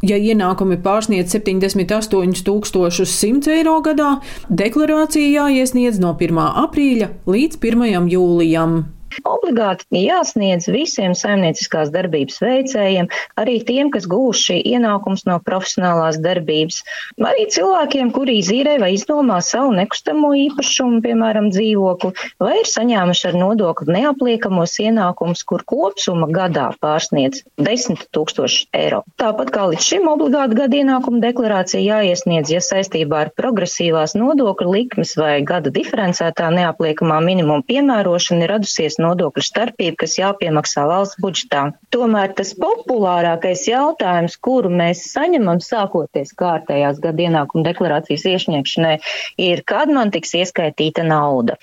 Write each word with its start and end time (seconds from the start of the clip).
Ja 0.05 0.19
ienākumi 0.21 0.77
pārsniedz 0.85 1.33
78,100 1.33 3.55
eiro 3.55 3.79
gadā, 3.85 4.11
deklarācija 4.51 5.43
jāiesniedz 5.43 5.99
no 6.03 6.17
1. 6.21 6.41
aprīļa 6.67 7.09
līdz 7.27 7.57
1. 7.63 8.09
jūlijam. 8.13 8.96
Obligāti 9.27 10.03
jāsniedz 10.03 10.67
visiem 10.71 11.15
saimnieciskās 11.17 11.91
darbības 11.95 12.41
veicējiem, 12.43 13.09
arī 13.41 13.57
tiem, 13.65 13.91
kas 13.95 14.05
gūši 14.11 14.59
ienākums 14.73 15.25
no 15.29 15.39
profesionālās 15.47 16.19
darbības, 16.23 16.83
arī 17.23 17.47
cilvēkiem, 17.55 18.11
kuri 18.15 18.39
izīrē 18.43 18.77
vai 18.83 18.93
izdomā 18.97 19.39
savu 19.45 19.73
nekustamo 19.79 20.33
īpašumu, 20.37 21.01
piemēram, 21.05 21.49
dzīvokli, 21.55 22.13
vai 22.43 22.59
ir 22.61 22.71
saņēmuši 22.71 23.29
ar 23.31 23.39
nodokli 23.41 23.97
neapliekamos 23.97 24.77
ienākumus, 24.85 25.45
kur 25.49 25.65
kopsumma 25.65 26.29
gadā 26.33 26.69
pārsniedz 26.83 27.45
10 27.63 28.07
tūkstoši 28.13 28.69
eiro. 28.77 29.03
Tāpat 29.23 29.55
kā 29.55 29.69
līdz 29.73 29.87
šim 29.87 30.11
obligāti 30.13 30.61
gada 30.61 30.81
ienākuma 30.83 31.23
deklarācija 31.25 31.83
jāiesniedz, 31.83 32.53
ja 32.53 32.63
saistībā 32.65 33.25
ar 33.25 33.33
progresīvās 33.39 34.17
nodokļu 34.19 34.77
likmes 34.77 35.17
vai 35.19 35.41
gada 35.47 35.73
diferencētā 35.73 36.51
neapliekamā 36.59 37.23
minimuma 37.25 37.65
piemērošana 37.67 38.45
ir 38.45 38.55
radusies 38.57 38.96
nodokļu 39.03 39.43
starpība, 39.45 39.97
kas 40.03 40.17
jāpiemaksā 40.19 40.87
valsts 40.89 41.21
budžetā. 41.23 41.69
Tomēr 41.95 42.33
tas 42.37 42.53
populārākais 42.59 43.67
jautājums, 43.69 44.37
kuru 44.43 44.71
mēs 44.73 45.05
saņemam 45.13 45.61
sākoties 45.65 46.33
kārtējās 46.39 47.01
gada 47.05 47.27
ienākuma 47.27 47.67
deklarācijas 47.67 48.27
iesniegšanai, 48.33 48.97
ir, 49.43 49.63
kad 49.69 49.93
man 49.93 50.13
tiks 50.15 50.35
ieskaitīta 50.39 51.05
nauda. 51.07 51.59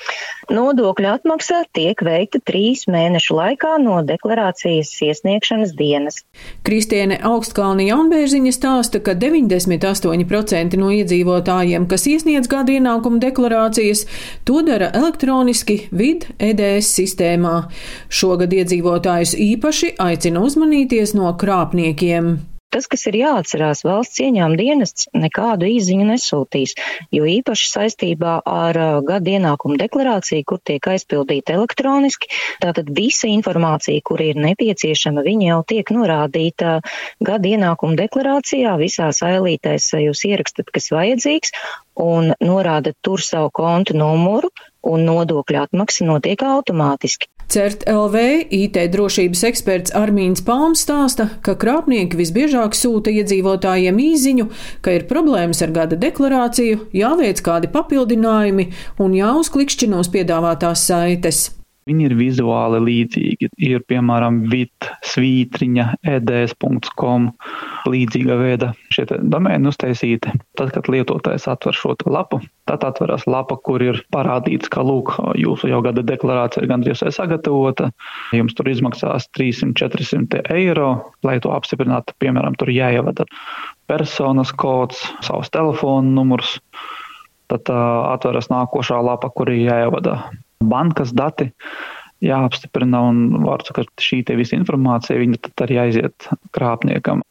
Nodokļu 0.54 1.10
atmaksa 1.14 1.64
tiek 1.76 2.00
veikta 2.04 2.42
trīs 2.44 2.86
mēnešu 2.92 3.38
laikā 3.38 3.76
no 3.84 4.02
deklarācijas 4.06 4.92
iesniegšanas 5.08 5.76
dienas. 5.80 6.22
Kristiene 6.68 7.20
Augstkalni 7.26 7.90
Jaunbērziņa 7.90 8.54
stāsta, 8.56 9.02
ka 9.04 9.16
98% 9.20 10.80
no 10.80 10.92
iedzīvotājiem, 10.94 11.88
kas 11.92 12.08
iesniedz 12.12 12.52
gada 12.52 12.76
ienākumu 12.78 13.22
deklarācijas, 13.24 14.06
to 14.48 14.62
dara 14.66 14.92
elektroniski 14.96 15.84
vid 15.92 16.28
EDS 16.40 16.94
sistēmā. 17.00 17.23
Šogad 18.14 18.54
iedzīvotājus 18.54 19.38
īpaši 19.40 19.94
aicina 20.04 20.44
uzmanīties 20.46 21.16
no 21.18 21.32
krāpniekiem. 21.40 22.34
Tas, 22.74 22.88
kas 22.90 23.04
ir 23.06 23.20
jāatcerās, 23.20 23.84
valsts 23.86 24.18
ieņēmuma 24.24 24.58
dienests 24.58 25.06
nekādu 25.14 25.68
īziņu 25.70 26.08
nesūtīs, 26.08 26.72
jo 27.14 27.28
īpaši 27.30 27.68
saistībā 27.70 28.32
ar 28.50 28.80
uh, 28.82 28.96
gada 29.06 29.30
ienākumu 29.36 29.78
deklarāciju, 29.78 30.46
kur 30.50 30.62
tiek 30.66 30.90
aizpildīta 30.96 31.54
elektroniski, 31.54 32.32
tātad 32.64 32.90
visa 32.98 33.30
informācija, 33.30 34.02
kur 34.10 34.26
ir 34.26 34.42
nepieciešama, 34.42 35.22
viņa 35.22 35.52
jau 35.52 35.60
tiek 35.70 35.94
norādīta 35.94 36.80
gada 37.22 37.52
ienākumu 37.54 38.00
deklarācijā, 38.02 38.74
visās 38.82 39.22
ailītēs 39.22 39.92
jūs 40.08 40.26
ierakstat, 40.32 40.74
kas 40.74 40.90
vajadzīgs, 40.98 41.54
un 42.02 42.34
norādat 42.42 42.98
tur 43.06 43.22
savu 43.22 43.54
kontu 43.54 43.94
numuru, 44.02 44.50
un 44.84 45.06
nodokļu 45.08 45.64
atmaksa 45.66 46.08
notiek 46.08 46.44
automātiski. 46.46 47.30
CERT 47.54 47.84
LV 47.92 48.22
IT 48.56 48.78
drošības 48.96 49.44
eksperts 49.50 49.94
Armīns 49.98 50.42
Palms 50.46 50.82
stāsta, 50.86 51.28
ka 51.46 51.54
krāpnieki 51.60 52.18
visbiežāk 52.18 52.74
sūta 52.78 53.14
iedzīvotājiem 53.14 54.00
īziņu, 54.02 54.48
ka 54.82 54.96
ir 54.98 55.06
problēmas 55.10 55.62
ar 55.66 55.74
gada 55.76 56.00
deklarāciju, 56.00 56.88
jāveic 56.98 57.44
kādi 57.46 57.70
papildinājumi 57.74 58.70
un 59.04 59.18
jāuzklikšķina 59.20 60.02
uz 60.02 60.10
piedāvātās 60.16 60.88
saites. 60.90 61.50
Viņi 61.90 62.06
ir 62.08 62.14
vizuāli 62.16 62.80
līdzīgi. 62.84 63.50
Ir 63.68 63.84
piemēram 63.90 64.44
vit, 64.52 64.88
svītriņa, 65.04 65.88
eds.com 66.14 67.30
līdzīga 67.92 68.38
veida 68.40 68.70
šie 68.94 69.06
domēni 69.20 69.68
uztaisīti. 69.68 70.32
Tad, 70.58 70.72
kad 70.76 70.88
lietotājs 70.92 71.50
atver 71.52 71.76
šo 71.76 71.96
lapu, 72.08 72.40
tad 72.70 72.86
atveras 72.88 73.26
lapa, 73.28 73.58
kur 73.60 73.84
ir 73.84 74.00
parādīts, 74.16 74.72
ka 74.72 74.86
lūk, 74.86 75.12
jūsu 75.40 75.70
jau 75.72 75.82
gada 75.84 76.06
deklarācija 76.08 76.64
ir 76.64 76.72
gandrīz 76.72 77.04
sagatavota. 77.16 77.92
Jums 78.36 78.56
tur 78.56 78.72
izmaksās 78.72 79.28
300-400 79.38 80.46
eiro, 80.56 80.90
lai 81.28 81.40
to 81.44 81.52
apstiprinātu. 81.52 82.16
Piemēram, 82.24 82.56
tur 82.60 82.72
jāievada 82.72 83.28
personas 83.92 84.54
kods, 84.56 85.04
savs 85.26 85.52
telefona 85.54 86.16
numurs. 86.16 86.58
Tad 87.52 87.68
uh, 87.70 88.14
atveras 88.14 88.48
nākošā 88.50 88.98
lapa, 89.04 89.28
kur 89.36 89.52
ir 89.52 89.66
jāievada 89.68 90.16
bankas 90.72 91.14
dati 91.16 91.52
jāapstiprina 92.24 93.02
un 93.10 93.44
var 93.44 93.64
sakot, 93.68 93.92
šī 94.00 94.24
te 94.28 94.38
visa 94.40 94.56
informācija, 94.58 95.20
tad 95.44 95.66
arī 95.68 95.80
aiziet 95.88 96.30
krāpniekam. 96.56 97.24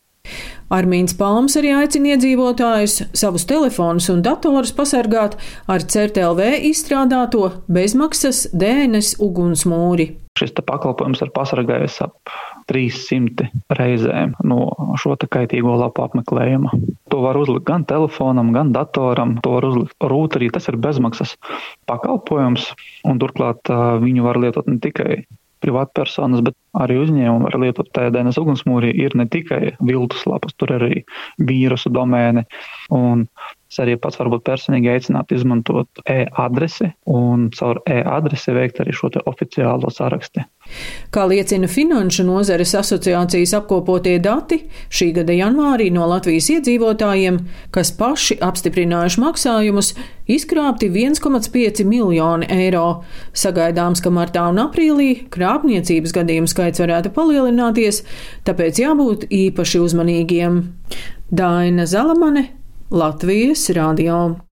Armīns 0.72 1.16
Palms 1.18 1.56
arī 1.58 1.72
aicina 1.76 2.14
iedzīvotājus 2.14 2.94
savus 3.18 3.44
telefonus 3.48 4.08
un 4.12 4.22
datorus 4.24 4.72
pasargāt 4.76 5.34
ar 5.68 5.84
CERTLV 5.84 6.62
izstrādāto 6.70 7.50
bezmaksas 7.68 8.46
DNS 8.54 9.18
ugunsmūri. 9.20 10.08
Šis 10.38 10.54
pakalpojums 10.64 11.20
ir 11.20 11.30
pasargājis 11.36 11.98
ap 12.06 12.32
300 12.70 13.50
reizēm 13.76 14.32
no 14.48 14.70
šo 15.00 15.12
kaitīgo 15.20 15.74
lapu 15.76 16.06
apmeklējuma. 16.06 16.72
To 17.12 17.20
var 17.20 17.36
uzlikt 17.36 17.66
gan 17.68 17.84
telefonam, 17.88 18.54
gan 18.56 18.72
datoram, 18.72 19.36
to 19.44 19.52
var 19.58 19.68
uzlikt 19.68 20.08
rūtarī. 20.12 20.48
Tas 20.54 20.70
ir 20.72 20.80
bezmaksas 20.80 21.36
pakalpojums, 21.90 22.70
un 23.04 23.20
turklāt 23.20 23.68
viņu 24.02 24.24
var 24.24 24.40
lietot 24.40 24.70
ne 24.72 24.80
tikai 24.80 25.22
privātpersonas, 25.62 26.42
bet 26.44 26.56
arī 26.80 26.98
uzņēmumi 27.02 27.46
var 27.46 27.58
lietot 27.62 27.90
TDNS 27.94 28.40
ugunsmūrī. 28.40 28.92
Ir 29.04 29.14
ne 29.18 29.28
tikai 29.30 29.74
viltus 29.84 30.24
lapas, 30.26 30.56
tur 30.58 30.74
arī 30.78 31.04
vīrusu 31.42 31.92
domēni. 31.94 32.46
Un 32.96 33.26
Es 33.72 33.78
arī 33.80 33.94
pats 33.96 34.18
varbūt 34.20 34.42
personīgi 34.44 34.90
aicinātu 34.92 35.32
izmantot 35.38 36.02
e-adresi 36.04 36.90
un 37.08 37.46
caur 37.56 37.78
e-adresi 37.88 38.52
veikt 38.52 38.82
arī 38.82 38.92
šo 38.92 39.08
oficiālo 39.30 39.88
sarakstu. 39.88 40.44
Kā 41.14 41.24
liecina 41.30 41.70
Finanšu 41.72 42.26
nozares 42.28 42.74
asociācijas 42.76 43.56
apkopotie 43.56 44.18
dati, 44.20 44.60
šī 44.92 45.08
gada 45.16 45.32
janvārī 45.38 45.88
no 45.94 46.04
Latvijas 46.10 46.50
iedzīvotājiem, 46.52 47.40
kas 47.72 47.94
paši 47.96 48.36
apstiprinājuši 48.44 49.24
maksājumus, 49.24 49.94
izkrāpti 50.28 50.92
1,5 50.92 51.88
miljoni 51.88 52.52
eiro. 52.52 52.86
Sagaidāms, 53.32 54.04
ka 54.04 54.12
martā 54.12 54.50
un 54.52 54.60
aprīlī 54.68 55.30
krāpniecības 55.32 56.12
gadījumu 56.20 56.52
skaits 56.52 56.84
varētu 56.84 57.16
palielināties, 57.16 58.04
tāpēc 58.44 58.84
jābūt 58.84 59.30
īpaši 59.32 59.86
uzmanīgiem. 59.88 60.66
Daina 61.32 61.88
Zalamane 61.88 62.50
Latvijas 62.92 63.70
radio. 63.70 64.34